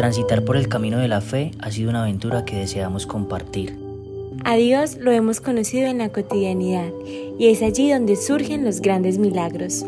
[0.00, 3.76] Transitar por el camino de la fe ha sido una aventura que deseamos compartir.
[4.46, 6.90] A Dios lo hemos conocido en la cotidianidad
[7.38, 9.84] y es allí donde surgen los grandes milagros.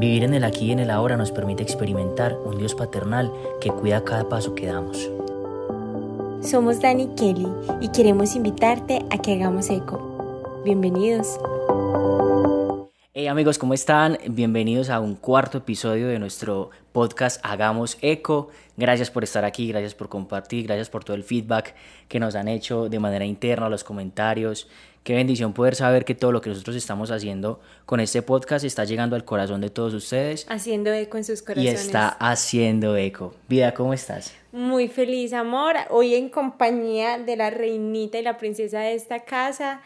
[0.00, 3.70] Vivir en el aquí y en el ahora nos permite experimentar un Dios paternal que
[3.70, 5.08] cuida cada paso que damos.
[6.40, 7.46] Somos Dani Kelly
[7.80, 10.60] y queremos invitarte a que hagamos eco.
[10.64, 11.38] Bienvenidos.
[13.20, 14.16] Hey amigos, ¿cómo están?
[14.28, 18.50] Bienvenidos a un cuarto episodio de nuestro podcast Hagamos Eco.
[18.76, 21.74] Gracias por estar aquí, gracias por compartir, gracias por todo el feedback
[22.06, 24.68] que nos han hecho de manera interna, los comentarios.
[25.02, 28.84] Qué bendición poder saber que todo lo que nosotros estamos haciendo con este podcast está
[28.84, 30.46] llegando al corazón de todos ustedes.
[30.48, 31.72] Haciendo eco en sus corazones.
[31.72, 33.34] Y está haciendo eco.
[33.48, 34.32] Vida, ¿cómo estás?
[34.52, 35.74] Muy feliz, amor.
[35.90, 39.80] Hoy en compañía de la reinita y la princesa de esta casa.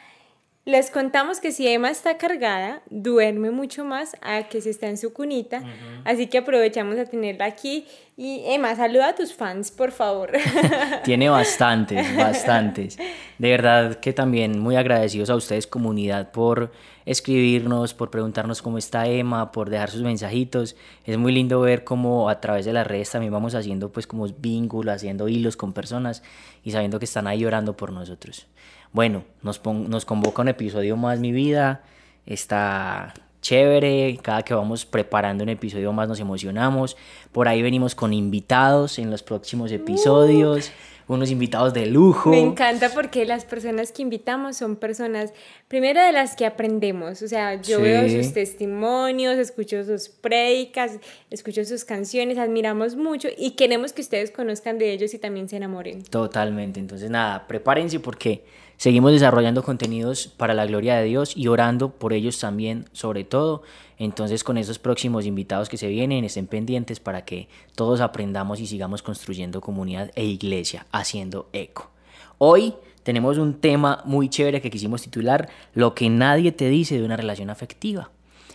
[0.65, 4.97] Les contamos que si Emma está cargada, duerme mucho más a que si está en
[4.97, 5.61] su cunita.
[6.05, 7.85] Así que aprovechamos a tenerla aquí.
[8.17, 10.31] Y Emma, saluda a tus fans, por favor.
[11.05, 12.97] Tiene bastantes, bastantes.
[13.39, 16.71] De verdad que también muy agradecidos a ustedes, comunidad, por
[17.07, 20.77] escribirnos, por preguntarnos cómo está Emma, por dejar sus mensajitos.
[21.05, 24.29] Es muy lindo ver cómo a través de las redes también vamos haciendo pues como
[24.29, 26.23] vínculos, haciendo hilos con personas
[26.63, 28.47] y sabiendo que están ahí orando por nosotros.
[28.93, 31.83] Bueno, nos, nos convoca un episodio más mi vida.
[32.27, 36.97] Está chévere, cada que vamos preparando un episodio más nos emocionamos.
[37.33, 40.73] Por ahí venimos con invitados en los próximos episodios
[41.09, 42.31] unos invitados de lujo.
[42.31, 45.33] Me encanta porque las personas que invitamos son personas,
[45.69, 50.99] primero de las que aprendemos, o sea, yo veo sus testimonios, escucho sus predicas,
[51.31, 55.57] escucho sus canciones, admiramos mucho y queremos que ustedes conozcan de ellos y también se
[55.57, 56.03] enamoren.
[56.05, 58.45] Totalmente, entonces nada, prepárense porque
[58.83, 63.63] seguimos desarrollando contenidos para la gloria de Dios y orando por ellos también, sobre todo.
[63.97, 68.67] Entonces con esos próximos invitados que se vienen, estén pendientes para que todos aprendamos y
[68.67, 71.93] sigamos construyendo comunidad e iglesia, haciendo eco.
[72.39, 72.75] Hoy
[73.05, 77.17] tenemos un tema muy chévere que quisimos titular Lo que nadie te dice de una
[77.17, 78.11] relación afectiva.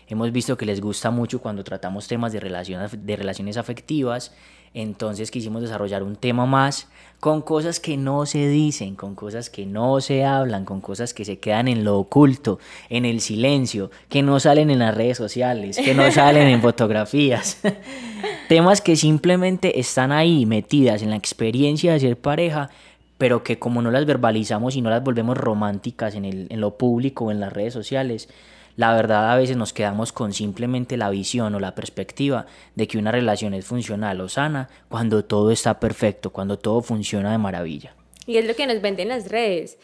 [0.10, 4.32] Hemos visto que les gusta mucho cuando tratamos temas de, de relaciones afectivas
[4.74, 6.88] entonces quisimos desarrollar un tema más
[7.20, 11.26] con cosas que no se dicen, con cosas que no se hablan, con cosas que
[11.26, 12.60] se quedan en lo oculto,
[12.90, 17.60] en el silencio, que no salen en las redes sociales, que no salen en fotografías.
[18.50, 22.70] Temas que simplemente están ahí metidas en la experiencia de ser pareja,
[23.18, 26.78] pero que como no las verbalizamos y no las volvemos románticas en, el, en lo
[26.78, 28.30] público o en las redes sociales,
[28.78, 32.46] la verdad a veces nos quedamos con simplemente la visión o la perspectiva
[32.76, 37.32] de que una relación es funcional o sana cuando todo está perfecto, cuando todo funciona
[37.32, 37.94] de maravilla.
[38.28, 39.78] Y es lo que nos venden las redes.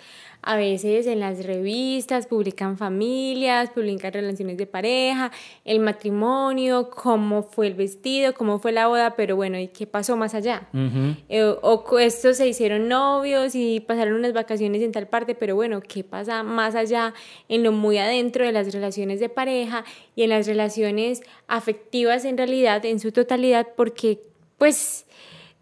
[0.45, 5.31] A veces en las revistas publican familias, publican relaciones de pareja,
[5.63, 10.17] el matrimonio, cómo fue el vestido, cómo fue la boda, pero bueno, ¿y qué pasó
[10.17, 10.67] más allá?
[11.29, 15.81] Eh, o estos se hicieron novios y pasaron unas vacaciones en tal parte, pero bueno,
[15.81, 17.13] ¿qué pasa más allá
[17.47, 22.37] en lo muy adentro de las relaciones de pareja y en las relaciones afectivas en
[22.37, 23.69] realidad, en su totalidad?
[23.77, 24.19] Porque
[24.57, 25.05] pues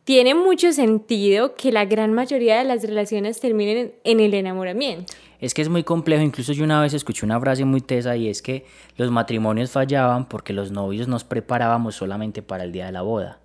[0.03, 5.13] tiene mucho sentido que la gran mayoría de las relaciones terminen en el enamoramiento.
[5.39, 8.29] Es que es muy complejo, incluso yo una vez escuché una frase muy tesa y
[8.29, 12.91] es que los matrimonios fallaban porque los novios nos preparábamos solamente para el día de
[12.91, 13.39] la boda.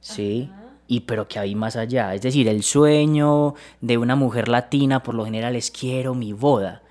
[0.00, 0.50] ¿Sí?
[0.86, 5.14] Y pero que hay más allá, es decir, el sueño de una mujer latina por
[5.14, 6.82] lo general es quiero mi boda.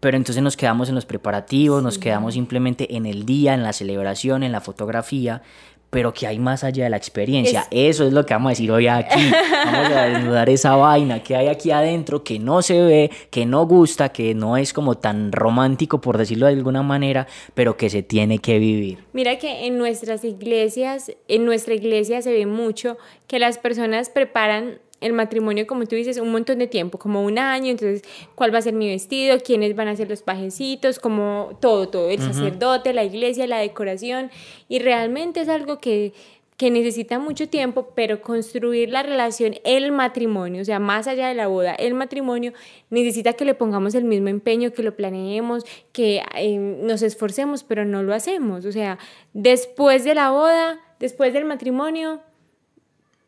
[0.00, 3.74] Pero entonces nos quedamos en los preparativos, nos quedamos simplemente en el día, en la
[3.74, 5.42] celebración, en la fotografía,
[5.90, 7.66] pero que hay más allá de la experiencia.
[7.70, 9.20] Eso es lo que vamos a decir hoy aquí.
[9.64, 13.66] Vamos a desnudar esa vaina que hay aquí adentro, que no se ve, que no
[13.66, 18.02] gusta, que no es como tan romántico, por decirlo de alguna manera, pero que se
[18.02, 19.04] tiene que vivir.
[19.12, 22.96] Mira que en nuestras iglesias, en nuestra iglesia se ve mucho
[23.26, 27.38] que las personas preparan el matrimonio, como tú dices, un montón de tiempo, como un
[27.38, 28.02] año, entonces,
[28.34, 29.38] ¿cuál va a ser mi vestido?
[29.40, 30.98] ¿Quiénes van a ser los pajecitos?
[30.98, 34.30] Como todo, todo, el sacerdote, la iglesia, la decoración,
[34.68, 36.12] y realmente es algo que
[36.60, 41.34] que necesita mucho tiempo, pero construir la relación, el matrimonio, o sea, más allá de
[41.34, 42.52] la boda, el matrimonio
[42.90, 47.86] necesita que le pongamos el mismo empeño, que lo planeemos, que eh, nos esforcemos, pero
[47.86, 48.66] no lo hacemos.
[48.66, 48.98] O sea,
[49.32, 52.20] después de la boda, después del matrimonio,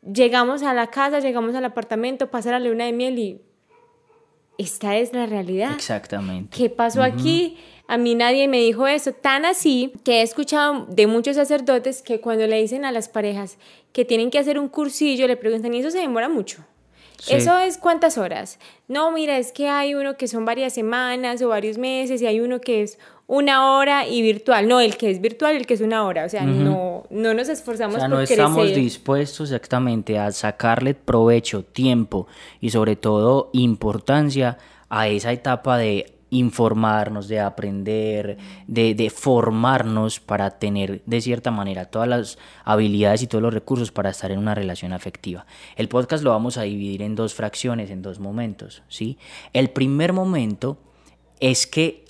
[0.03, 3.41] llegamos a la casa, llegamos al apartamento, pasa la luna de miel y
[4.59, 5.73] esta es la realidad.
[5.75, 6.57] Exactamente.
[6.57, 7.57] ¿Qué pasó aquí?
[7.89, 12.21] A mí nadie me dijo eso, tan así que he escuchado de muchos sacerdotes que
[12.21, 13.59] cuando le dicen a las parejas
[13.93, 16.65] que tienen que hacer un cursillo, le preguntan, ¿y eso se demora mucho?
[17.29, 18.59] ¿Eso es cuántas horas?
[18.89, 22.41] No, mira, es que hay uno que son varias semanas o varios meses y hay
[22.41, 22.99] uno que es
[23.33, 24.69] una hora y virtual.
[24.69, 26.27] No, el que es virtual y el que es una hora.
[26.27, 31.65] O sea, no, no nos esforzamos o sea, no estamos dispuestos exactamente a sacarle provecho,
[31.65, 32.27] tiempo
[32.61, 34.59] y sobre todo importancia
[34.91, 38.37] a esa etapa de informarnos, de aprender,
[38.67, 43.93] de, de, formarnos para tener de cierta manera todas las habilidades y todos los recursos
[43.93, 45.47] para estar en una relación afectiva.
[45.77, 49.17] El podcast lo vamos a dividir en dos fracciones, en dos momentos, ¿sí?
[49.55, 50.77] El primer momento
[51.41, 52.03] es que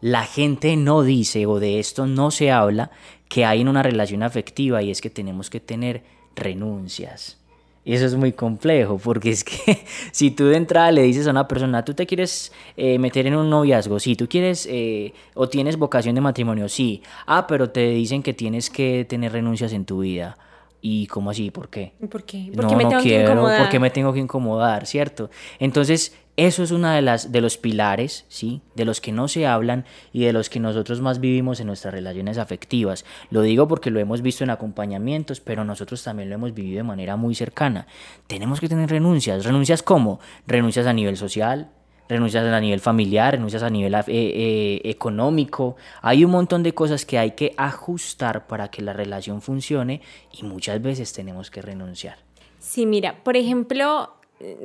[0.00, 2.90] la gente no dice o de esto no se habla
[3.28, 6.02] que hay en una relación afectiva y es que tenemos que tener
[6.34, 7.38] renuncias.
[7.84, 11.30] Y eso es muy complejo, porque es que si tú de entrada le dices a
[11.30, 15.48] una persona, tú te quieres eh, meter en un noviazgo, sí, tú quieres eh, o
[15.48, 19.84] tienes vocación de matrimonio, sí, ah, pero te dicen que tienes que tener renuncias en
[19.84, 20.36] tu vida.
[20.82, 21.50] ¿Y cómo así?
[21.50, 21.92] ¿Por qué?
[22.10, 22.50] ¿Por qué?
[22.54, 23.60] ¿Por no, me tengo quiero, que incomodar?
[23.60, 24.86] ¿por qué me tengo que incomodar?
[24.86, 25.30] ¿Cierto?
[25.58, 28.60] Entonces, eso es uno de, las, de los pilares, ¿sí?
[28.74, 31.94] De los que no se hablan y de los que nosotros más vivimos en nuestras
[31.94, 33.06] relaciones afectivas.
[33.30, 36.82] Lo digo porque lo hemos visto en acompañamientos, pero nosotros también lo hemos vivido de
[36.82, 37.86] manera muy cercana.
[38.26, 39.46] Tenemos que tener renuncias.
[39.46, 40.20] ¿Renuncias cómo?
[40.46, 41.70] Renuncias a nivel social,
[42.06, 45.76] renuncias a nivel familiar, renuncias a nivel eh, eh, económico.
[46.02, 50.02] Hay un montón de cosas que hay que ajustar para que la relación funcione
[50.38, 52.18] y muchas veces tenemos que renunciar.
[52.58, 54.12] Sí, mira, por ejemplo,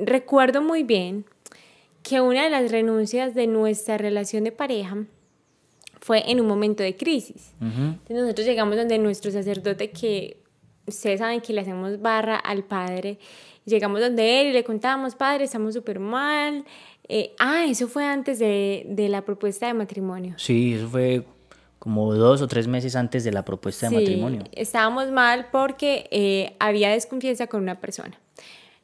[0.04, 1.24] recuerdo muy bien
[2.02, 5.06] que una de las renuncias de nuestra relación de pareja
[6.00, 7.54] fue en un momento de crisis.
[7.60, 10.42] Entonces nosotros llegamos donde nuestro sacerdote, que
[10.86, 13.18] ustedes saben que le hacemos barra al padre,
[13.64, 16.64] llegamos donde él y le contábamos, padre, estamos súper mal.
[17.08, 20.34] Eh, ah, eso fue antes de, de, la propuesta de matrimonio.
[20.38, 21.24] Sí, eso fue
[21.78, 24.44] como dos o tres meses antes de la propuesta de matrimonio.
[24.52, 28.20] Estábamos mal porque eh, había desconfianza con una persona.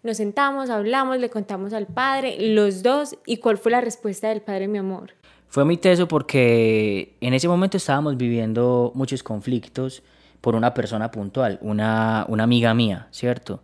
[0.08, 4.40] Nos sentamos, hablamos, le contamos al padre, los dos, y cuál fue la respuesta del
[4.40, 5.10] padre, mi amor.
[5.48, 10.02] Fue muy teso porque en ese momento estábamos viviendo muchos conflictos
[10.40, 13.60] por una persona puntual, una, una amiga mía, ¿cierto?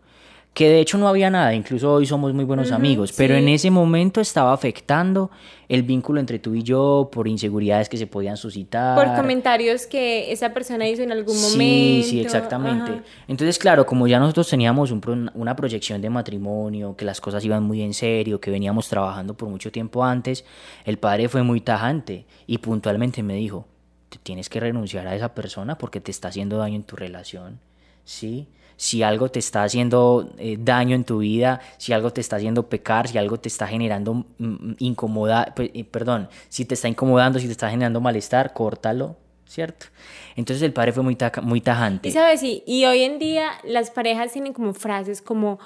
[0.54, 3.72] Que de hecho no había nada, incluso hoy somos muy buenos amigos, pero en ese
[3.72, 5.32] momento estaba afectando
[5.68, 8.94] el vínculo entre tú y yo por inseguridades que se podían suscitar.
[8.94, 11.58] Por comentarios que esa persona hizo en algún momento.
[11.58, 13.02] Sí, sí, exactamente.
[13.26, 17.82] Entonces, claro, como ya nosotros teníamos una proyección de matrimonio, que las cosas iban muy
[17.82, 20.44] en serio, que veníamos trabajando por mucho tiempo antes,
[20.84, 23.66] el padre fue muy tajante y puntualmente me dijo,
[24.22, 27.58] tienes que renunciar a esa persona porque te está haciendo daño en tu relación,
[28.04, 28.46] ¿sí?
[28.76, 32.68] Si algo te está haciendo eh, daño en tu vida, si algo te está haciendo
[32.68, 37.38] pecar, si algo te está generando mm, mm, incomoda, eh, perdón, si te está incomodando,
[37.38, 39.16] si te está generando malestar, córtalo,
[39.46, 39.86] ¿cierto?
[40.36, 42.08] Entonces el padre fue muy, muy tajante.
[42.08, 45.58] Y sabes, y hoy en día las parejas tienen como frases como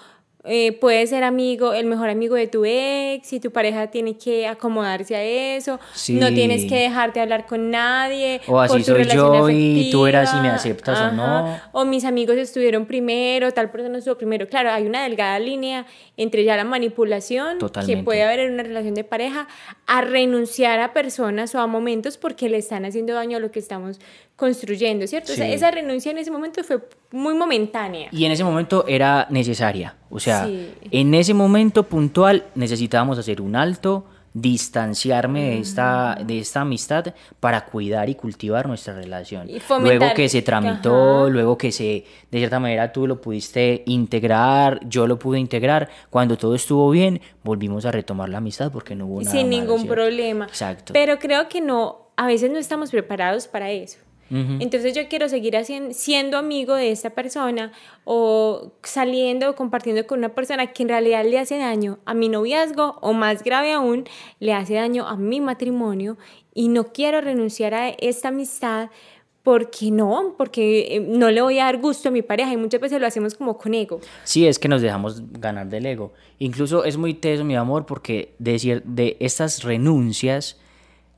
[0.51, 4.47] eh, puede ser amigo, el mejor amigo de tu ex, y tu pareja tiene que
[4.47, 5.79] acomodarse a eso,
[6.09, 8.41] no tienes que dejarte hablar con nadie.
[8.47, 11.61] O así soy yo y tú eras y me aceptas o no.
[11.73, 14.49] O mis amigos estuvieron primero, tal persona estuvo primero.
[14.49, 15.85] Claro, hay una delgada línea
[16.17, 19.49] entre ya la manipulación que puede haber en una relación de pareja
[19.87, 23.59] a renunciar a personas o a momentos porque le están haciendo daño a lo que
[23.59, 24.01] estamos
[24.39, 25.33] construyendo, ¿cierto?
[25.33, 26.79] esa renuncia en ese momento fue
[27.11, 28.09] muy momentánea.
[28.13, 29.97] Y en ese momento era necesaria.
[30.11, 34.05] O sea, en ese momento puntual necesitábamos hacer un alto,
[34.35, 39.49] distanciarme de, esta, de esta amistad para cuidar y cultivar nuestra relación.
[39.81, 45.07] luego que se tramitó, luego que se, de cierta manera tú lo pudiste integrar, yo
[45.07, 49.23] lo pude integrar, cuando todo estuvo bien, volvimos a retomar la amistad porque no hubo
[49.23, 49.33] nada.
[49.33, 50.47] Sin ningún problema.
[50.47, 50.93] Exacto.
[50.93, 53.99] Pero creo que no, a veces no estamos preparados para eso.
[54.31, 57.73] Entonces yo quiero seguir haciendo, siendo amigo de esta persona
[58.05, 62.29] o saliendo o compartiendo con una persona que en realidad le hace daño a mi
[62.29, 64.05] noviazgo o más grave aún,
[64.39, 66.19] le hace daño a mi matrimonio
[66.53, 68.91] y no quiero renunciar a esta amistad
[69.49, 72.83] porque no, porque eh, no le voy a dar gusto a mi pareja y muchas
[72.83, 73.99] veces lo hacemos como con ego.
[74.25, 76.13] Sí, es que nos dejamos ganar del ego.
[76.39, 80.59] Incluso es muy teso, mi amor, porque decir de estas renuncias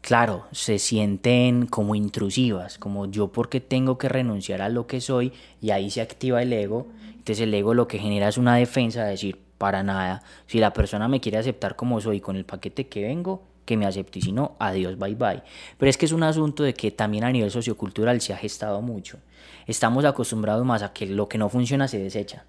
[0.00, 5.33] claro, se sienten como intrusivas, como yo porque tengo que renunciar a lo que soy
[5.61, 6.87] y ahí se activa el ego.
[7.11, 10.73] Entonces el ego lo que genera es una defensa de decir, para nada, si la
[10.73, 14.23] persona me quiere aceptar como soy con el paquete que vengo, que me acepte y
[14.23, 15.42] si no, adiós, bye bye.
[15.78, 18.80] Pero es que es un asunto de que también a nivel sociocultural se ha gestado
[18.80, 19.19] mucho.
[19.66, 22.45] Estamos acostumbrados más a que lo que no funciona se desecha,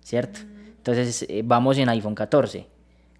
[0.00, 0.40] ¿cierto?
[0.78, 2.66] Entonces eh, vamos en iPhone 14.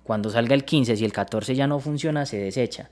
[0.02, 2.90] Cuando salga el 15, si el 14 ya no funciona, se desecha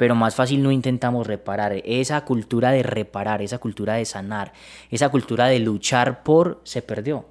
[0.00, 1.74] pero más fácil no intentamos reparar.
[1.84, 4.54] Esa cultura de reparar, esa cultura de sanar,
[4.90, 7.26] esa cultura de luchar por, se perdió.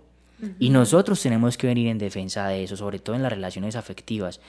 [0.59, 4.39] Y nosotros tenemos que venir en defensa de eso, sobre todo en las relaciones afectivas.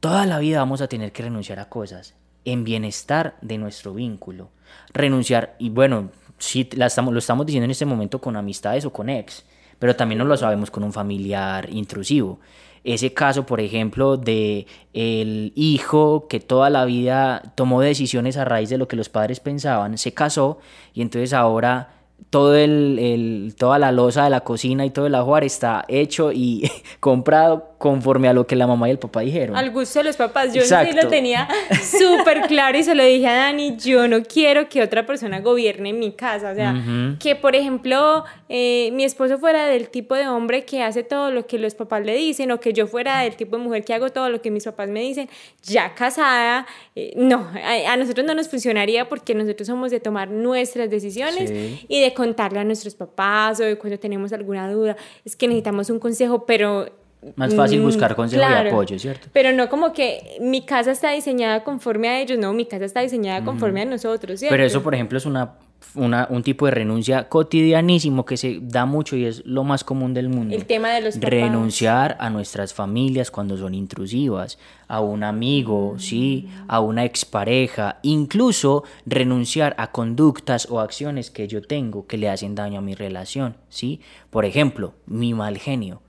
[0.00, 2.14] Toda la vida vamos a tener que renunciar a cosas.
[2.44, 4.50] en bienestar de nuestro vínculo.
[4.92, 8.92] Renunciar, y bueno, sí la estamos, lo estamos diciendo en este momento con amistades o
[8.92, 9.46] con ex,
[9.78, 12.38] pero también no lo sabemos con un familiar intrusivo.
[12.82, 18.70] Ese caso, por ejemplo, de el hijo que toda la vida tomó decisiones a raíz
[18.70, 20.58] de lo que los padres pensaban, se casó
[20.94, 21.94] y entonces ahora
[22.30, 26.32] todo el, el, toda la losa de la cocina y todo el ajuar está hecho
[26.32, 26.70] y
[27.00, 29.56] comprado conforme a lo que la mamá y el papá dijeron.
[29.56, 30.52] Al gusto de los papás.
[30.52, 31.48] Yo sí lo tenía
[31.98, 35.94] súper claro y se lo dije a Dani, yo no quiero que otra persona gobierne
[35.94, 36.50] mi casa.
[36.50, 36.74] O sea,
[37.18, 41.46] que por ejemplo eh, mi esposo fuera del tipo de hombre que hace todo lo
[41.46, 44.10] que los papás le dicen o que yo fuera del tipo de mujer que hago
[44.10, 45.30] todo lo que mis papás me dicen.
[45.62, 47.48] Ya casada, eh, no,
[47.88, 51.50] a, nosotros no nos funcionaría porque nosotros somos de tomar nuestras decisiones
[51.88, 54.98] y de contarle a nuestros papás o de cuando tenemos alguna duda.
[55.24, 57.00] Es que necesitamos un consejo, pero
[57.36, 59.28] más fácil buscar mm, consejo y apoyo, ¿cierto?
[59.32, 63.00] Pero no como que mi casa está diseñada conforme a ellos, no, mi casa está
[63.00, 64.52] diseñada conforme a nosotros, ¿cierto?
[64.52, 65.52] Pero eso, por ejemplo, es una,
[65.94, 70.14] una, un tipo de renuncia cotidianísimo que se da mucho y es lo más común
[70.14, 70.56] del mundo.
[70.56, 71.30] El tema de los papás.
[71.30, 74.58] Renunciar a nuestras familias cuando son intrusivas,
[74.88, 76.48] a un amigo, ¿sí?
[76.68, 82.54] A una expareja, incluso renunciar a conductas o acciones que yo tengo que le hacen
[82.54, 84.00] daño a mi relación, ¿sí?
[84.30, 86.00] Por ejemplo, mi mal genio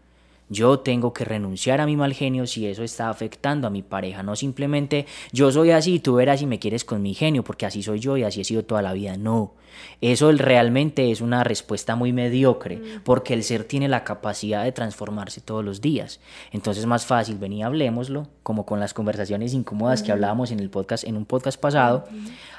[0.51, 4.21] yo tengo que renunciar a mi mal genio si eso está afectando a mi pareja.
[4.21, 7.65] No simplemente yo soy así y tú verás si me quieres con mi genio, porque
[7.65, 9.15] así soy yo y así he sido toda la vida.
[9.15, 9.53] No.
[10.01, 13.03] Eso realmente es una respuesta muy mediocre, mm.
[13.05, 16.19] porque el ser tiene la capacidad de transformarse todos los días.
[16.51, 20.69] Entonces es más fácil, vení, hablemoslo, como con las conversaciones incómodas que hablábamos en el
[20.69, 22.05] podcast, en un podcast pasado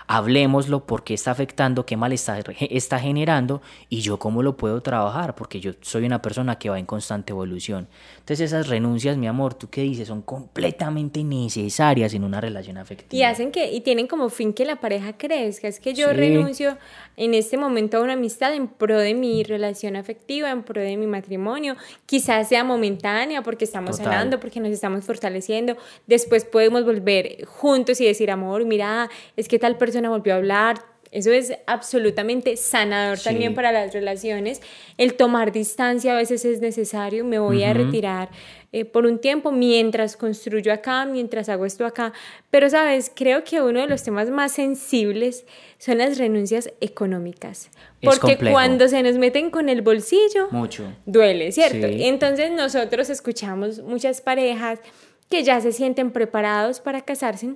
[0.06, 5.34] hablemoslo, porque está afectando, qué mal está, está generando y yo cómo lo puedo trabajar,
[5.34, 7.81] porque yo soy una persona que va en constante evolución.
[8.18, 13.18] Entonces esas renuncias, mi amor, tú qué dices, son completamente necesarias en una relación afectiva.
[13.18, 16.78] Y hacen que, y tienen como fin que la pareja crezca, es que yo renuncio
[17.16, 20.96] en este momento a una amistad en pro de mi relación afectiva, en pro de
[20.96, 27.44] mi matrimonio, quizás sea momentánea porque estamos sanando, porque nos estamos fortaleciendo, después podemos volver
[27.44, 32.56] juntos y decir, amor, mira, es que tal persona volvió a hablar, eso es absolutamente
[32.56, 34.62] sanador también para las relaciones.
[34.96, 37.22] El tomar distancia a veces es necesario.
[37.22, 38.30] Me voy a retirar
[38.72, 42.14] eh, por un tiempo mientras construyo acá, mientras hago esto acá.
[42.50, 43.12] Pero, ¿sabes?
[43.14, 45.44] Creo que uno de los temas más sensibles
[45.76, 47.68] son las renuncias económicas.
[48.00, 50.94] Porque cuando se nos meten con el bolsillo, Mucho.
[51.04, 51.88] duele, ¿cierto?
[51.90, 54.80] Entonces nosotros escuchamos muchas parejas
[55.28, 57.54] que ya se sienten preparados para casarse,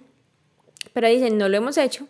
[0.92, 2.06] pero dicen, no lo hemos hecho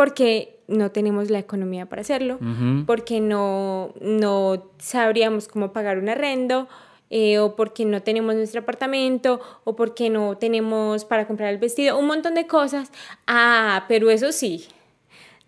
[0.00, 2.38] porque no tenemos la economía para hacerlo,
[2.86, 6.68] porque no, no sabríamos cómo pagar un arrendo,
[7.10, 11.98] eh, o porque no tenemos nuestro apartamento, o porque no tenemos para comprar el vestido,
[11.98, 12.90] un montón de cosas.
[13.26, 14.68] Ah, pero eso sí,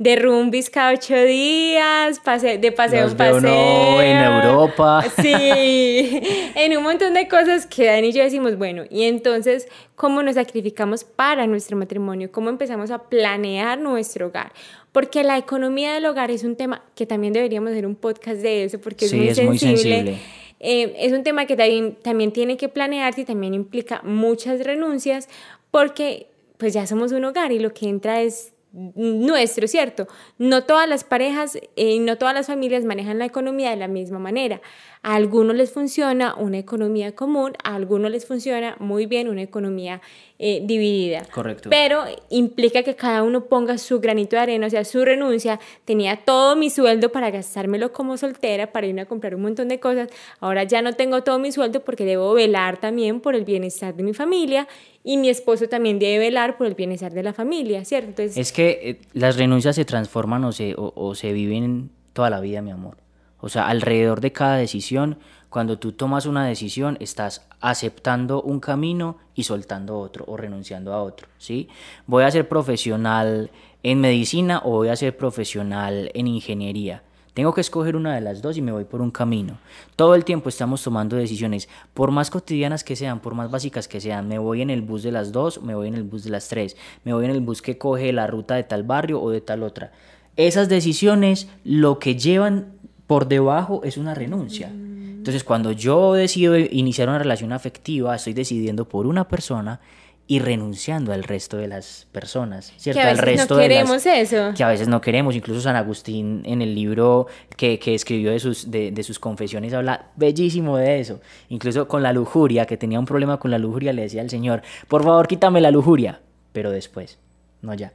[0.02, 4.02] de rumbis cada ocho días, pase, de paseo en paseo.
[4.02, 5.04] en Europa.
[5.22, 6.20] Sí,
[6.56, 10.34] en un montón de cosas que Dani y yo decimos, bueno, y entonces, ¿cómo nos
[10.34, 12.32] sacrificamos para nuestro matrimonio?
[12.32, 14.52] ¿Cómo empezamos a planear nuestro hogar?
[14.90, 18.64] Porque la economía del hogar es un tema que también deberíamos hacer un podcast de
[18.64, 19.68] eso, porque es, muy, es sensible.
[19.70, 20.18] muy sensible.
[20.58, 25.28] Eh, es un tema que también, también tiene que planearse y también implica muchas renuncias,
[25.70, 26.26] porque
[26.58, 30.08] pues ya somos un hogar y lo que entra es nuestro, ¿cierto?
[30.38, 33.88] No todas las parejas y eh, no todas las familias manejan la economía de la
[33.88, 34.60] misma manera.
[35.02, 40.00] A algunos les funciona una economía común, a algunos les funciona muy bien una economía
[40.44, 41.24] eh, dividida.
[41.32, 41.70] Correcto.
[41.70, 45.60] Pero implica que cada uno ponga su granito de arena, o sea, su renuncia.
[45.84, 49.78] Tenía todo mi sueldo para gastármelo como soltera, para irme a comprar un montón de
[49.78, 50.08] cosas.
[50.40, 54.02] Ahora ya no tengo todo mi sueldo porque debo velar también por el bienestar de
[54.02, 54.66] mi familia
[55.04, 58.08] y mi esposo también debe velar por el bienestar de la familia, ¿cierto?
[58.08, 62.40] Entonces, es que eh, las renuncias se transforman o se, o se viven toda la
[62.40, 62.96] vida, mi amor.
[63.42, 65.18] O sea, alrededor de cada decisión
[65.52, 71.02] cuando tú tomas una decisión, estás aceptando un camino y soltando otro o renunciando a
[71.02, 71.68] otro, ¿sí?
[72.06, 73.50] Voy a ser profesional
[73.82, 77.02] en medicina o voy a ser profesional en ingeniería.
[77.34, 79.58] Tengo que escoger una de las dos y me voy por un camino.
[79.94, 84.00] Todo el tiempo estamos tomando decisiones, por más cotidianas que sean, por más básicas que
[84.00, 84.28] sean.
[84.28, 86.48] Me voy en el bus de las dos, me voy en el bus de las
[86.48, 89.42] tres, me voy en el bus que coge la ruta de tal barrio o de
[89.42, 89.92] tal otra.
[90.36, 92.80] Esas decisiones lo que llevan
[93.12, 94.68] por debajo es una renuncia.
[94.68, 99.80] Entonces, cuando yo decido iniciar una relación afectiva, estoy decidiendo por una persona
[100.26, 103.02] y renunciando al resto de las personas, ¿cierto?
[103.02, 104.52] Que a veces resto no queremos eso.
[104.56, 105.36] Que a veces no queremos.
[105.36, 109.74] Incluso San Agustín en el libro que, que escribió de sus, de, de, sus confesiones
[109.74, 111.20] habla bellísimo de eso.
[111.50, 114.62] Incluso con la lujuria, que tenía un problema con la lujuria, le decía al Señor,
[114.88, 116.22] por favor quítame la lujuria,
[116.54, 117.18] pero después.
[117.60, 117.92] no ya.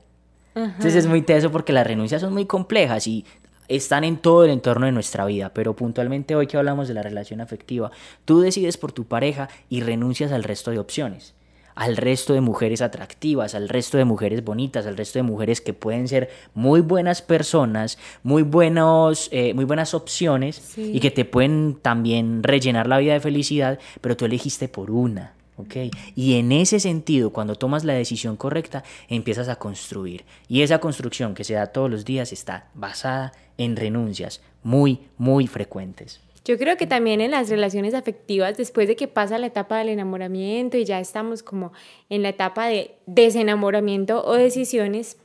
[0.54, 3.26] Entonces es muy teso porque las renuncias son muy complejas y
[3.68, 7.04] están en todo el entorno de nuestra vida, pero puntualmente hoy que hablamos de la
[7.04, 7.92] relación afectiva,
[8.26, 11.34] tú decides por tu pareja y renuncias al resto de opciones
[11.78, 15.74] al resto de mujeres atractivas, al resto de mujeres bonitas, al resto de mujeres que
[15.74, 21.78] pueden ser muy buenas personas, muy, buenos, eh, muy buenas opciones y que te pueden
[21.80, 25.34] también rellenar la vida de felicidad, pero tú elegiste por una.
[25.58, 25.76] ¿ok?
[26.16, 30.26] Y en ese sentido, cuando tomas la decisión correcta, empiezas a construir.
[30.48, 35.48] Y esa construcción que se da todos los días está basada en renuncias muy, muy
[35.48, 36.22] frecuentes.
[36.48, 39.90] Yo creo que también en las relaciones afectivas, después de que pasa la etapa del
[39.90, 41.74] enamoramiento y ya estamos como
[42.10, 45.18] en la etapa de desenamoramiento o decisiones,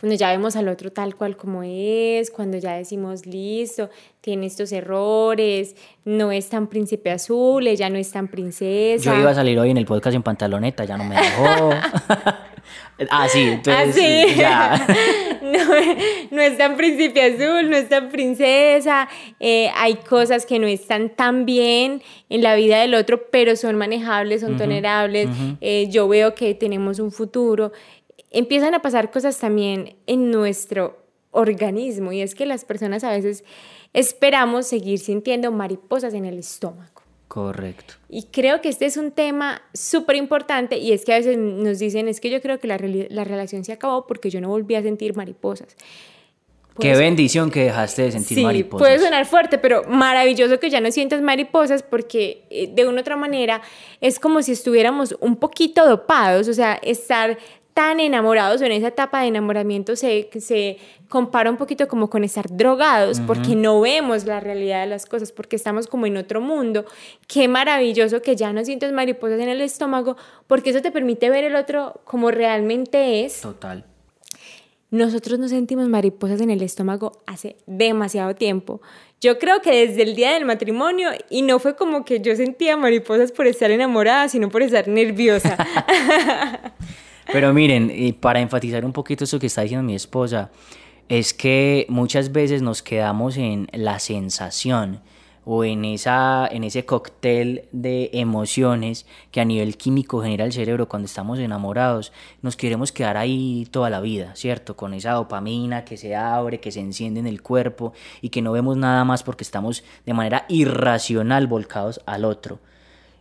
[0.00, 3.90] cuando ya vemos al otro tal cual como es, cuando ya decimos, listo,
[4.22, 9.14] tiene estos errores, no es tan príncipe azul, ella no es tan princesa.
[9.14, 11.70] Yo iba a salir hoy en el podcast en pantaloneta, ya no me dejó.
[13.10, 14.86] ah, sí, entonces ¿Ah,
[16.30, 19.08] no, es tan príncipe azul, no es tan princesa,
[19.40, 23.76] eh, hay cosas que no están tan bien en la vida del otro, pero son
[23.76, 25.28] manejables, son tolerables,
[25.60, 27.72] eh, yo veo que tenemos un futuro.
[28.30, 30.98] Empiezan a pasar cosas también en nuestro
[31.30, 33.44] organismo y es que las personas a veces
[33.92, 36.95] esperamos seguir sintiendo mariposas en el estómago.
[37.28, 37.94] Correcto.
[38.08, 41.78] Y creo que este es un tema súper importante y es que a veces nos
[41.78, 44.74] dicen, es que yo creo que la, la relación se acabó porque yo no volví
[44.74, 45.76] a sentir mariposas.
[46.78, 50.90] Qué bendición que dejaste de sentir sí, Puede sonar fuerte, pero maravilloso que ya no
[50.92, 53.62] sientas mariposas porque eh, de una u otra manera
[54.00, 57.38] es como si estuviéramos un poquito dopados, o sea, estar
[57.76, 60.78] tan enamorados en esa etapa de enamoramiento se, se
[61.10, 65.30] compara un poquito como con estar drogados porque no vemos la realidad de las cosas,
[65.30, 66.86] porque estamos como en otro mundo.
[67.28, 70.16] Qué maravilloso que ya no sientes mariposas en el estómago
[70.46, 73.42] porque eso te permite ver el otro como realmente es.
[73.42, 73.84] Total.
[74.90, 78.80] Nosotros no sentimos mariposas en el estómago hace demasiado tiempo.
[79.20, 82.78] Yo creo que desde el día del matrimonio, y no fue como que yo sentía
[82.78, 85.58] mariposas por estar enamorada, sino por estar nerviosa.
[87.32, 90.50] Pero miren, y para enfatizar un poquito eso que está diciendo mi esposa,
[91.08, 95.00] es que muchas veces nos quedamos en la sensación
[95.48, 100.88] o en, esa, en ese cóctel de emociones que a nivel químico genera el cerebro
[100.88, 102.12] cuando estamos enamorados,
[102.42, 104.76] nos queremos quedar ahí toda la vida, ¿cierto?
[104.76, 108.50] Con esa dopamina que se abre, que se enciende en el cuerpo y que no
[108.50, 112.58] vemos nada más porque estamos de manera irracional volcados al otro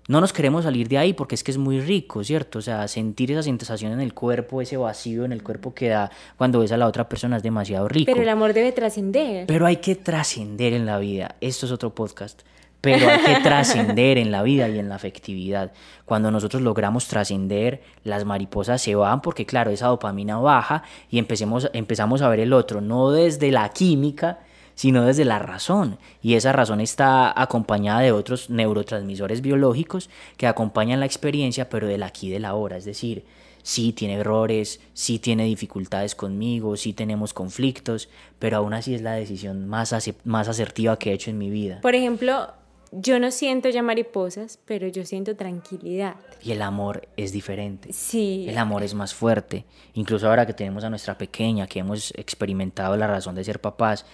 [0.08, 2.60] no nos queremos salir de ahí porque es que es muy rico, ¿cierto?
[2.60, 6.12] O sea, sentir esa sensación en el cuerpo, ese vacío en el cuerpo que da
[6.38, 8.12] cuando ves a la otra persona es demasiado rico.
[8.12, 9.48] Pero el amor debe trascender.
[9.48, 11.36] Pero hay que trascender en la vida.
[11.41, 12.44] Esto es otro podcast.
[12.82, 15.72] Pero hay que trascender en la vida y en la afectividad.
[16.06, 21.68] Cuando nosotros logramos trascender, las mariposas se van porque, claro, esa dopamina baja y empecemos,
[21.74, 24.38] empezamos a ver el otro, no desde la química,
[24.75, 25.97] sino desde la razón.
[26.21, 32.03] Y esa razón está acompañada de otros neurotransmisores biológicos que acompañan la experiencia, pero del
[32.03, 32.77] aquí y del ahora.
[32.77, 33.25] Es decir,
[33.63, 39.13] sí tiene errores, sí tiene dificultades conmigo, sí tenemos conflictos, pero aún así es la
[39.13, 41.79] decisión más, más asertiva que he hecho en mi vida.
[41.81, 42.53] Por ejemplo,
[42.91, 46.15] yo no siento ya mariposas, pero yo siento tranquilidad.
[46.43, 47.91] Y el amor es diferente.
[47.91, 48.45] Sí.
[48.47, 49.65] El amor es más fuerte.
[49.95, 54.05] Incluso ahora que tenemos a nuestra pequeña, que hemos experimentado la razón de ser papás,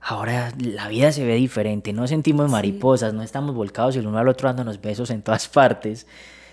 [0.00, 4.28] Ahora la vida se ve diferente, no sentimos mariposas, no estamos volcados el uno al
[4.28, 6.06] otro dándonos besos en todas partes,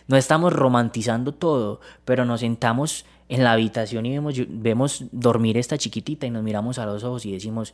[0.08, 5.78] no estamos romantizando todo, pero nos sentamos en la habitación y vemos, vemos dormir esta
[5.78, 7.74] chiquitita y nos miramos a los ojos y decimos,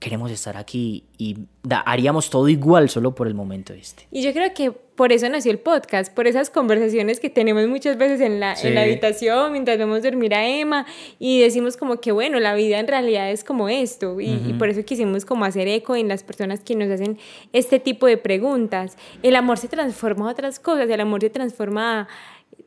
[0.00, 1.36] queremos estar aquí y
[1.84, 4.06] haríamos todo igual solo por el momento este.
[4.10, 7.98] Y yo creo que por eso nació el podcast, por esas conversaciones que tenemos muchas
[7.98, 10.86] veces en la, en la habitación mientras vemos dormir a Emma
[11.18, 14.70] y decimos como que bueno, la vida en realidad es como esto y, y, por
[14.70, 17.18] eso quisimos como hacer eco en las personas que nos hacen
[17.52, 18.96] este tipo de preguntas.
[19.22, 22.08] El amor se transforma a otras cosas, el amor se transforma a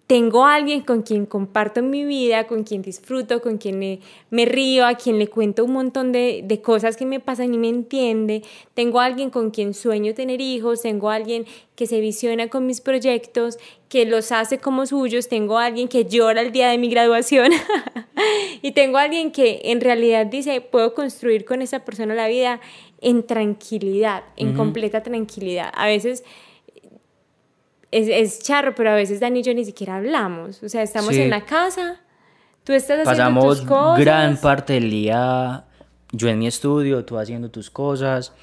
[0.08, 4.86] tengo a alguien con quien comparto mi vida, con quien disfruto, con quien me, río,
[4.86, 8.44] a quien le cuento un montón de, cosas que me pasan y me entiende.
[8.74, 12.66] Tengo a alguien con quien sueño tener hijos, tengo a alguien que se visiona con
[12.66, 16.78] mis proyectos, que los hace como suyos, tengo a alguien que llora el día de
[16.78, 17.52] mi graduación
[18.62, 22.60] y tengo a alguien que en realidad dice, puedo construir con esa persona la vida
[23.02, 25.72] en tranquilidad, en completa tranquilidad.
[25.76, 26.24] A veces
[27.94, 30.62] es, es, charro, pero a veces Dani y yo ni siquiera hablamos.
[30.64, 32.02] O sea, estamos en la casa,
[32.64, 34.00] tú estás haciendo tus cosas.
[34.00, 35.66] gran parte del día
[36.14, 38.34] yo en mi estudio, tú haciendo tus cosas.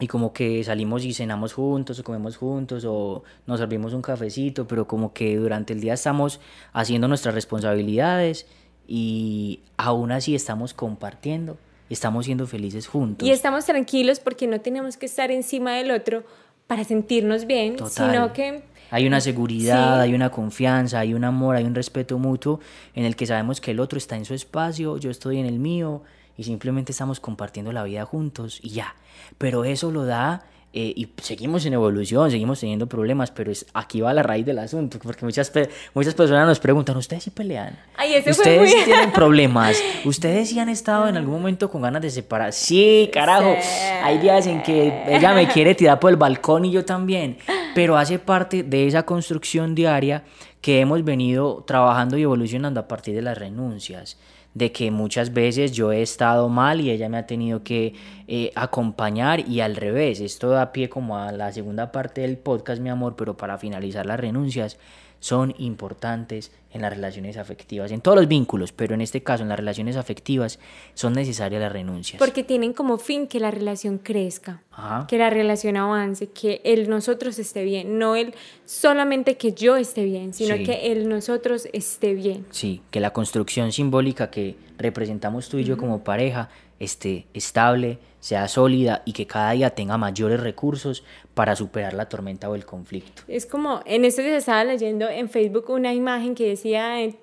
[0.00, 4.66] y como que salimos y cenamos juntos o comemos juntos o nos servimos un cafecito,
[4.68, 6.40] pero como que durante el día estamos
[6.72, 8.46] haciendo nuestras responsabilidades
[8.86, 11.58] y aún así estamos compartiendo,
[11.90, 13.26] estamos siendo felices juntos.
[13.26, 16.22] Y estamos tranquilos porque no tenemos que estar encima del otro
[16.68, 18.62] para sentirnos bien, sino que...
[18.90, 22.60] Hay una seguridad, hay una confianza, hay un amor, hay un respeto mutuo
[22.94, 25.58] en el que sabemos que el otro está en su espacio, yo estoy en el
[25.58, 26.02] mío
[26.38, 28.94] y simplemente estamos compartiendo la vida juntos y ya.
[29.36, 30.44] Pero eso lo da
[30.80, 34.60] eh, y seguimos en evolución, seguimos teniendo problemas, pero es, aquí va la raíz del
[34.60, 35.50] asunto, porque muchas,
[35.92, 37.76] muchas personas nos preguntan, ¿ustedes sí pelean?
[38.24, 39.76] ¿Ustedes tienen problemas?
[40.04, 42.52] ¿Ustedes sí han estado en algún momento con ganas de separar?
[42.52, 43.56] Sí, carajo,
[44.04, 47.38] hay días en que ella me quiere tirar por el balcón y yo también,
[47.74, 50.22] pero hace parte de esa construcción diaria
[50.60, 54.16] que hemos venido trabajando y evolucionando a partir de las renuncias
[54.58, 57.94] de que muchas veces yo he estado mal y ella me ha tenido que
[58.26, 60.20] eh, acompañar y al revés.
[60.20, 64.04] Esto da pie como a la segunda parte del podcast, mi amor, pero para finalizar
[64.04, 64.76] las renuncias
[65.20, 69.48] son importantes en las relaciones afectivas, en todos los vínculos, pero en este caso en
[69.48, 70.58] las relaciones afectivas
[70.94, 72.18] son necesarias las renuncias.
[72.18, 74.62] Porque tienen como fin que la relación crezca,
[75.08, 80.04] que la relación avance, que el nosotros esté bien, no el solamente que yo esté
[80.04, 82.46] bien, sino que el nosotros esté bien.
[82.50, 88.48] Sí, que la construcción simbólica que representamos tú y yo como pareja esté estable, sea
[88.48, 91.04] sólida y que cada día tenga mayores recursos
[91.34, 93.22] para superar la tormenta o el conflicto.
[93.28, 97.14] Es como, en esto se estaba leyendo en Facebook una imagen que decía, eh,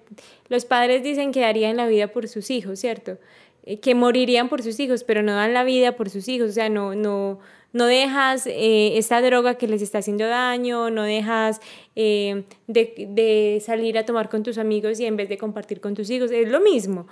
[0.50, 3.18] los padres dicen que darían la vida por sus hijos, ¿cierto?
[3.64, 6.54] Eh, que morirían por sus hijos, pero no dan la vida por sus hijos, o
[6.54, 7.40] sea, no, no,
[7.74, 11.62] no dejas eh, esta droga que les está haciendo daño, no dejas
[11.96, 16.10] de, de, salir a tomar con tus amigos y en vez de compartir con tus
[16.10, 17.08] hijos, es lo mismo.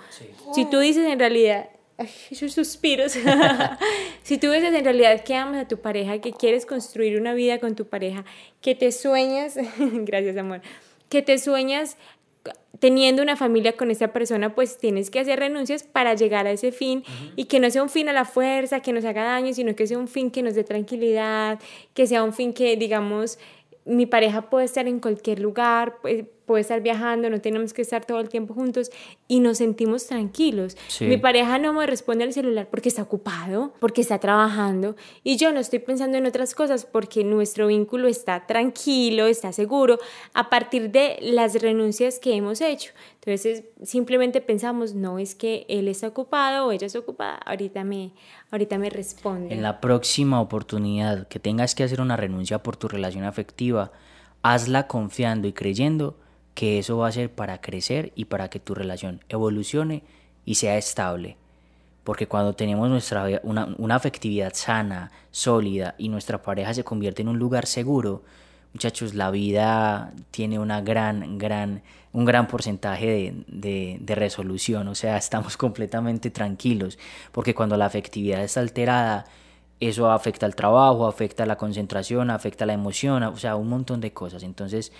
[0.54, 1.68] Si tú dices en realidad,
[2.30, 3.12] esos suspiros.
[4.22, 7.58] si tú ves en realidad que amas a tu pareja, que quieres construir una vida
[7.58, 8.24] con tu pareja,
[8.60, 10.60] que te sueñas, gracias amor,
[11.08, 11.96] que te sueñas
[12.78, 16.72] teniendo una familia con esa persona, pues tienes que hacer renuncias para llegar a ese
[16.72, 17.04] fin
[17.36, 19.86] y que no sea un fin a la fuerza, que nos haga daño, sino que
[19.86, 21.58] sea un fin que nos dé tranquilidad,
[21.94, 23.38] que sea un fin que, digamos,
[23.84, 28.04] mi pareja puede estar en cualquier lugar, pues, puede estar viajando, no tenemos que estar
[28.04, 28.90] todo el tiempo juntos
[29.28, 30.76] y nos sentimos tranquilos.
[31.00, 35.52] Mi pareja no me responde al celular porque está ocupado, porque está trabajando y yo
[35.52, 39.98] no estoy pensando en otras cosas porque nuestro vínculo está tranquilo, está seguro
[40.32, 42.92] a partir de las renuncias que hemos hecho.
[43.24, 48.12] Entonces simplemente pensamos, no es que él está ocupado o ella está ocupada, ahorita me,
[48.50, 49.54] ahorita me responde.
[49.54, 53.92] En la próxima oportunidad que tengas que hacer una renuncia por tu relación afectiva,
[54.42, 56.18] hazla confiando y creyendo
[56.54, 60.02] que eso va a ser para crecer y para que tu relación evolucione
[60.44, 61.36] y sea estable.
[62.04, 67.28] Porque cuando tenemos nuestra, una, una afectividad sana, sólida y nuestra pareja se convierte en
[67.28, 68.22] un lugar seguro,
[68.74, 75.16] muchachos, la vida tiene una gran, gran, un gran porcentaje de, de, resolución, o sea,
[75.18, 76.98] estamos completamente tranquilos,
[77.32, 79.24] porque cuando la afectividad está alterada,
[79.80, 84.12] eso afecta al trabajo, afecta la concentración, afecta la emoción, o sea, un montón de
[84.12, 84.42] cosas.
[84.42, 84.92] Entonces,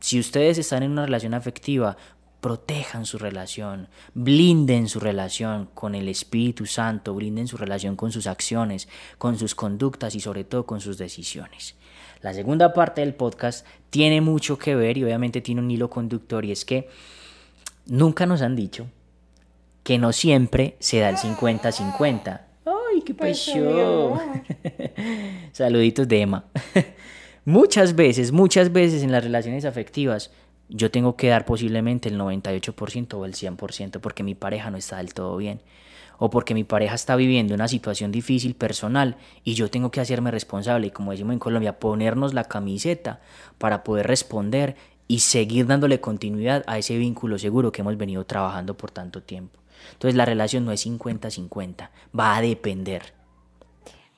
[0.00, 1.96] si ustedes están en una relación afectiva,
[2.40, 8.26] protejan su relación, blinden su relación con el Espíritu Santo, blinden su relación con sus
[8.26, 11.74] acciones, con sus conductas y sobre todo con sus decisiones.
[12.20, 16.44] La segunda parte del podcast tiene mucho que ver y obviamente tiene un hilo conductor
[16.44, 16.88] y es que
[17.86, 18.86] nunca nos han dicho
[19.82, 22.40] que no siempre se da el 50-50.
[22.66, 24.20] ¡Ay, qué pues, pasión!
[25.52, 26.44] Saluditos de Emma.
[27.48, 30.30] Muchas veces, muchas veces en las relaciones afectivas,
[30.68, 34.98] yo tengo que dar posiblemente el 98% o el 100% porque mi pareja no está
[34.98, 35.62] del todo bien.
[36.18, 40.30] O porque mi pareja está viviendo una situación difícil personal y yo tengo que hacerme
[40.30, 43.22] responsable y como decimos en Colombia, ponernos la camiseta
[43.56, 48.76] para poder responder y seguir dándole continuidad a ese vínculo seguro que hemos venido trabajando
[48.76, 49.58] por tanto tiempo.
[49.94, 53.17] Entonces la relación no es 50-50, va a depender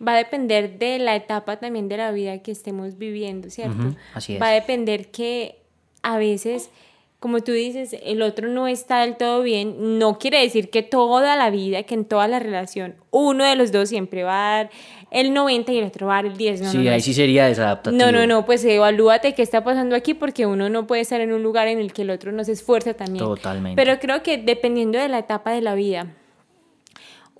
[0.07, 3.95] va a depender de la etapa también de la vida que estemos viviendo, ¿cierto?
[4.15, 4.43] así es.
[4.43, 5.57] Va a depender que
[6.03, 6.71] a veces,
[7.19, 11.37] como tú dices, el otro no está del todo bien, no quiere decir que toda
[11.37, 14.71] la vida, que en toda la relación, uno de los dos siempre va a dar
[15.11, 16.63] el 90 y el otro va a dar el 10.
[16.63, 18.03] No, sí, ahí sí sería desadaptativo.
[18.03, 21.33] No, no, no, pues evalúate qué está pasando aquí porque uno no puede estar en
[21.33, 23.23] un lugar en el que el otro no se esfuerza también.
[23.23, 23.77] Totalmente.
[23.77, 26.07] Pero creo que dependiendo de la etapa de la vida,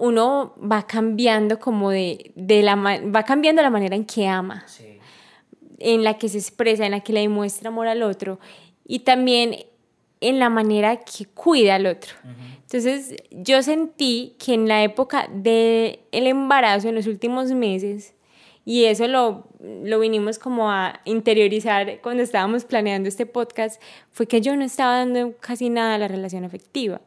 [0.01, 4.65] uno va cambiando como de, de la va cambiando la manera en que ama,
[5.79, 8.41] en la que se expresa, en la que le demuestra amor al otro
[8.87, 9.67] y también
[10.21, 12.13] en la manera que cuida al otro.
[12.63, 18.15] Entonces, yo sentí que en la época del el embarazo, en los últimos meses,
[18.65, 23.83] y eso lo, lo vinimos como a interiorizar cuando estábamos planeando este podcast,
[24.13, 27.01] fue que yo no estaba dando casi nada a la relación afectiva.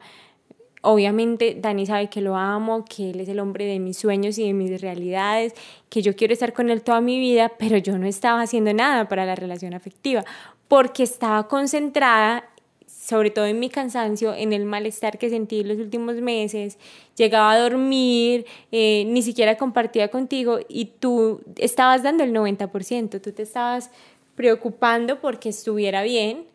[0.86, 4.46] Obviamente Dani sabe que lo amo, que él es el hombre de mis sueños y
[4.46, 5.54] de mis realidades,
[5.90, 9.08] que yo quiero estar con él toda mi vida, pero yo no estaba haciendo nada
[9.08, 10.26] para la relación afectiva
[10.68, 12.50] porque estaba concentrada
[12.86, 16.78] sobre todo en mi cansancio, en el malestar que sentí los últimos meses,
[17.18, 23.32] llegaba a dormir, eh, ni siquiera compartía contigo y tú estabas dando el 90%, tú
[23.34, 23.92] te estabas
[24.36, 26.46] preocupando porque estuviera bien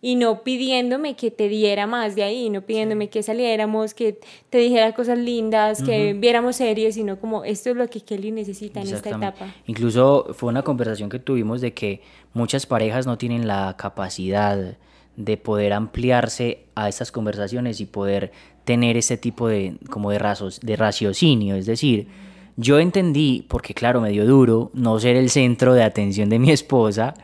[0.00, 4.58] y no pidiéndome que te diera más de ahí, no pidiéndome que saliéramos, que te
[4.58, 8.94] dijera cosas lindas, que viéramos series, sino como esto es lo que Kelly necesita en
[8.94, 9.52] esta etapa.
[9.66, 14.76] Incluso fue una conversación que tuvimos de que muchas parejas no tienen la capacidad
[15.16, 18.30] de poder ampliarse a estas conversaciones y poder
[18.64, 21.56] tener este tipo de, como de, razos, de raciocinio.
[21.56, 22.06] Es decir,
[22.56, 26.52] yo entendí, porque claro, me dio duro no ser el centro de atención de mi
[26.52, 27.14] esposa,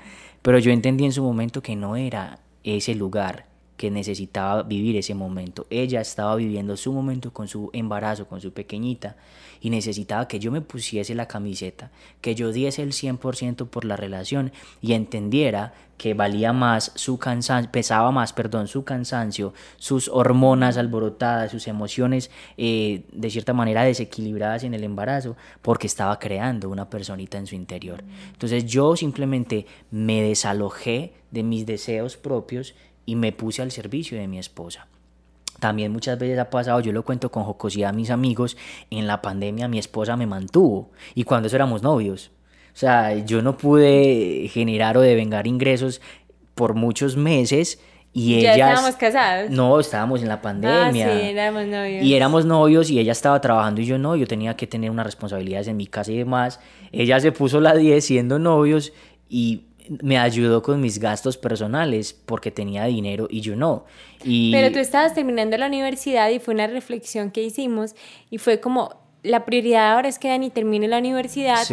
[0.43, 3.46] pero yo entendí en su momento que no era ese lugar
[3.77, 5.67] que necesitaba vivir ese momento.
[5.71, 9.17] Ella estaba viviendo su momento con su embarazo, con su pequeñita,
[9.61, 13.97] y necesitaba que yo me pusiese la camiseta, que yo diese el 100% por la
[13.97, 20.77] relación y entendiera que valía más su cansancio, pesaba más, perdón, su cansancio, sus hormonas
[20.77, 26.91] alborotadas, sus emociones eh, de cierta manera desequilibradas en el embarazo, porque estaba creando una
[26.91, 28.03] personita en su interior.
[28.33, 32.75] Entonces yo simplemente me desalojé de mis deseos propios
[33.07, 34.87] y me puse al servicio de mi esposa.
[35.61, 38.57] También muchas veces ha pasado, yo lo cuento con jocosidad a mis amigos,
[38.90, 42.31] en la pandemia mi esposa me mantuvo y cuando eso éramos novios.
[42.75, 46.01] O sea, yo no pude generar o devengar ingresos
[46.55, 47.79] por muchos meses
[48.17, 49.51] y ¿Ya estábamos casados?
[49.51, 51.09] No, estábamos en la pandemia.
[51.09, 52.05] Ah, sí, éramos novios.
[52.05, 55.05] Y éramos novios y ella estaba trabajando y yo no, yo tenía que tener unas
[55.05, 56.61] responsabilidades en mi casa y demás.
[56.93, 58.93] Ella se puso la 10 siendo novios
[59.29, 63.85] y me ayudó con mis gastos personales porque tenía dinero y yo no.
[64.25, 64.53] Y...
[64.53, 67.94] Pero tú estabas terminando la universidad y fue una reflexión que hicimos
[68.31, 71.64] y fue como, la prioridad ahora es que Dani termine la universidad,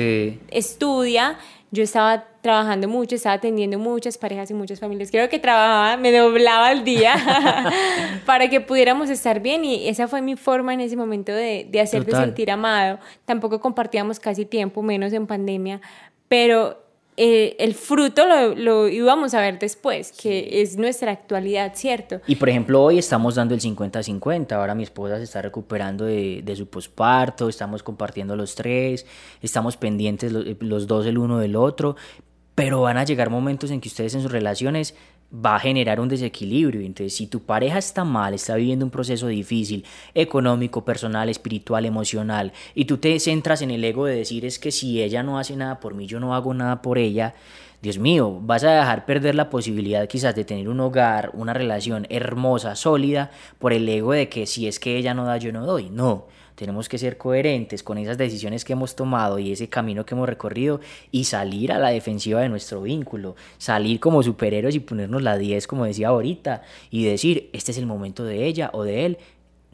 [0.50, 1.38] estudia.
[1.74, 5.10] Yo estaba trabajando mucho, estaba atendiendo muchas parejas y muchas familias.
[5.10, 7.16] Creo que trabajaba, me doblaba el día
[8.26, 11.80] para que pudiéramos estar bien y esa fue mi forma en ese momento de, de
[11.80, 13.00] hacerte sentir amado.
[13.24, 15.80] Tampoco compartíamos casi tiempo, menos en pandemia,
[16.28, 16.91] pero
[17.24, 22.20] eh, el fruto lo, lo, íbamos a ver después, que es nuestra actualidad, ¿cierto?
[22.26, 26.42] Y por ejemplo, hoy estamos dando el 50-50, ahora mi esposa se está recuperando de,
[26.44, 29.06] de su posparto, estamos compartiendo los tres,
[29.40, 31.96] estamos pendientes los, los dos el uno del otro,
[32.56, 34.96] pero van a llegar momentos en que ustedes en sus relaciones
[35.34, 36.82] va a generar un desequilibrio.
[36.82, 42.52] Entonces, si tu pareja está mal, está viviendo un proceso difícil, económico, personal, espiritual, emocional,
[42.76, 45.56] y tú te centras en el ego de decir es que si ella no hace
[45.56, 47.34] nada por mí, yo no hago nada por ella,
[47.82, 52.06] Dios mío, vas a dejar perder la posibilidad quizás de tener un hogar, una relación
[52.12, 55.66] hermosa, sólida, por el ego de que si es que ella no da, yo no
[55.66, 55.90] doy.
[55.90, 60.16] No, tenemos que ser coherentes con esas decisiones que hemos tomado y ese camino que
[60.16, 60.80] hemos recorrido
[61.12, 65.68] y salir a la defensiva de nuestro vínculo, salir como superhéroes y ponernos la 10
[65.68, 69.18] como decía ahorita y decir, este es el momento de ella o de él,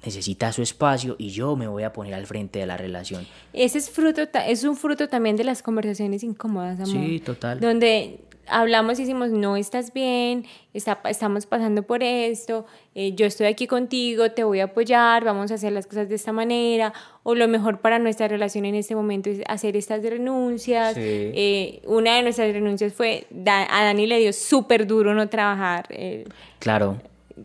[0.05, 3.25] necesita su espacio y yo me voy a poner al frente de la relación.
[3.53, 6.87] Ese es fruto es un fruto también de las conversaciones incómodas, amor.
[6.87, 7.59] Sí, total.
[7.59, 13.47] Donde hablamos y decimos, no estás bien, está, estamos pasando por esto, eh, yo estoy
[13.47, 17.35] aquí contigo, te voy a apoyar, vamos a hacer las cosas de esta manera, o
[17.35, 20.95] lo mejor para nuestra relación en este momento es hacer estas renuncias.
[20.97, 25.85] Eh, una de nuestras renuncias fue, a Dani le dio súper duro no trabajar.
[25.89, 26.25] Eh,
[26.59, 26.97] claro,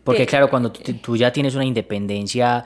[0.03, 2.65] porque claro, cuando tú ya tienes una independencia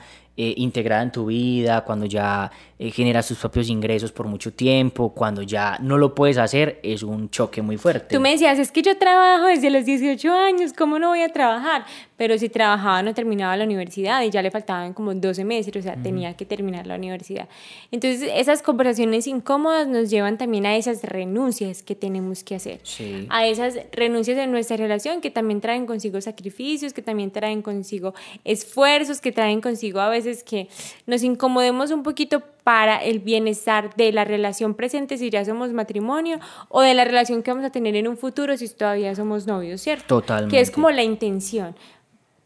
[0.56, 5.42] integrada en tu vida, cuando ya eh, generas tus propios ingresos por mucho tiempo, cuando
[5.42, 8.14] ya no lo puedes hacer, es un choque muy fuerte.
[8.14, 11.28] Tú me decías, es que yo trabajo desde los 18 años, ¿cómo no voy a
[11.28, 11.84] trabajar?
[12.18, 15.80] Pero si trabajaba no terminaba la universidad y ya le faltaban como 12 meses, o
[15.80, 17.48] sea, tenía que terminar la universidad.
[17.90, 22.80] Entonces, esas conversaciones incómodas nos llevan también a esas renuncias que tenemos que hacer,
[23.30, 28.14] a esas renuncias en nuestra relación que también traen consigo sacrificios, que también traen consigo
[28.44, 30.68] esfuerzos, que traen consigo a veces que
[31.06, 36.38] nos incomodemos un poquito para el bienestar de la relación presente si ya somos matrimonio
[36.68, 39.80] o de la relación que vamos a tener en un futuro si todavía somos novios,
[39.80, 40.20] ¿cierto?
[40.20, 40.54] Totalmente.
[40.54, 41.74] Que es como la intención.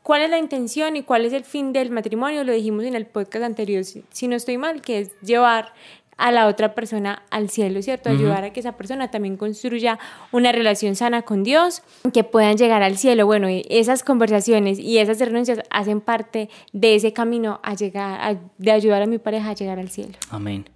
[0.03, 2.43] ¿Cuál es la intención y cuál es el fin del matrimonio?
[2.43, 5.73] Lo dijimos en el podcast anterior, si no estoy mal, que es llevar
[6.17, 8.11] a la otra persona al cielo, ¿cierto?
[8.11, 9.99] Ayudar a que esa persona también construya
[10.31, 13.27] una relación sana con Dios, que puedan llegar al cielo.
[13.27, 19.03] Bueno, esas conversaciones y esas renuncias hacen parte de ese camino a llegar, de ayudar
[19.03, 20.13] a mi pareja a llegar al cielo.
[20.31, 20.69] Amén.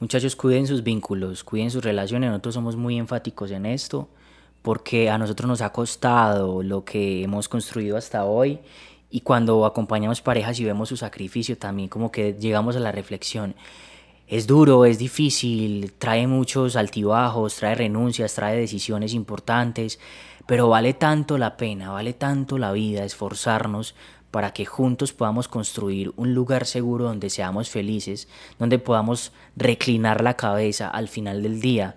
[0.00, 2.30] Muchachos, cuiden sus vínculos, cuiden sus relaciones.
[2.30, 4.08] Nosotros somos muy enfáticos en esto
[4.68, 8.58] porque a nosotros nos ha costado lo que hemos construido hasta hoy
[9.08, 13.54] y cuando acompañamos parejas y vemos su sacrificio también como que llegamos a la reflexión.
[14.26, 19.98] Es duro, es difícil, trae muchos altibajos, trae renuncias, trae decisiones importantes,
[20.46, 23.94] pero vale tanto la pena, vale tanto la vida esforzarnos
[24.30, 28.28] para que juntos podamos construir un lugar seguro donde seamos felices,
[28.58, 31.96] donde podamos reclinar la cabeza al final del día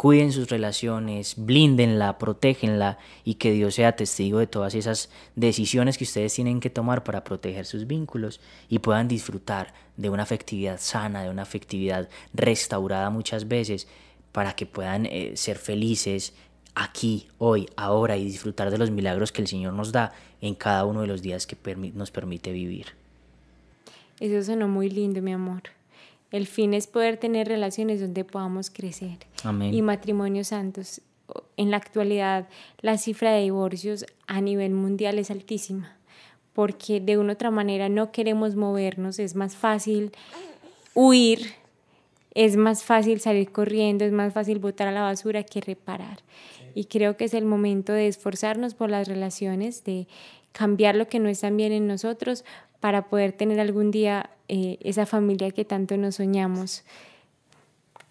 [0.00, 6.04] cuiden sus relaciones, blíndenla, protégenla y que Dios sea testigo de todas esas decisiones que
[6.04, 11.22] ustedes tienen que tomar para proteger sus vínculos y puedan disfrutar de una afectividad sana,
[11.22, 13.88] de una afectividad restaurada muchas veces
[14.32, 16.32] para que puedan eh, ser felices
[16.74, 20.86] aquí, hoy, ahora y disfrutar de los milagros que el Señor nos da en cada
[20.86, 21.58] uno de los días que
[21.92, 22.86] nos permite vivir.
[24.18, 25.64] Eso sonó muy lindo, mi amor.
[26.30, 29.18] El fin es poder tener relaciones donde podamos crecer.
[29.72, 31.00] Y matrimonios santos.
[31.56, 32.48] En la actualidad,
[32.80, 35.96] la cifra de divorcios a nivel mundial es altísima,
[36.54, 40.10] porque de una u otra manera no queremos movernos, es más fácil
[40.94, 41.52] huir,
[42.34, 46.18] es más fácil salir corriendo, es más fácil botar a la basura que reparar.
[46.74, 50.08] Y creo que es el momento de esforzarnos por las relaciones, de
[50.52, 52.44] cambiar lo que no está bien en nosotros
[52.80, 56.84] para poder tener algún día eh, esa familia que tanto nos soñamos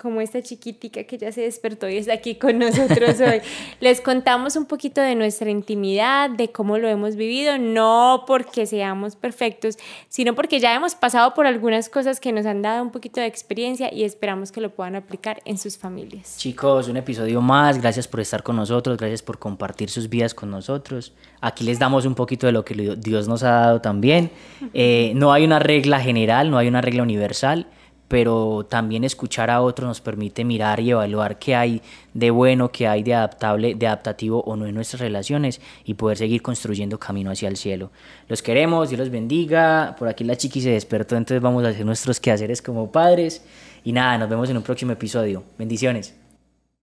[0.02, 3.42] como esta chiquitica que ya se despertó y está aquí con nosotros hoy.
[3.82, 9.16] Les contamos un poquito de nuestra intimidad, de cómo lo hemos vivido, no porque seamos
[9.16, 13.20] perfectos, sino porque ya hemos pasado por algunas cosas que nos han dado un poquito
[13.20, 16.38] de experiencia y esperamos que lo puedan aplicar en sus familias.
[16.38, 20.50] Chicos, un episodio más, gracias por estar con nosotros, gracias por compartir sus vidas con
[20.50, 21.14] nosotros.
[21.42, 24.32] Aquí les damos un poquito de lo que Dios nos ha dado también.
[24.74, 27.68] Eh, no hay una regla general, no hay una regla universal
[28.10, 31.82] pero también escuchar a otros nos permite mirar y evaluar qué hay
[32.14, 36.18] de bueno, qué hay de adaptable, de adaptativo o no en nuestras relaciones y poder
[36.18, 37.92] seguir construyendo camino hacia el cielo.
[38.28, 39.96] Los queremos, Dios los bendiga.
[39.98, 43.46] Por aquí la chiqui se despertó, entonces vamos a hacer nuestros quehaceres como padres.
[43.86, 45.44] Y nada, nos vemos en un próximo episodio.
[45.58, 46.19] Bendiciones.